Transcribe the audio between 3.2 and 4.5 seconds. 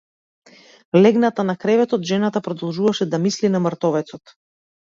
мисли на мртовецот.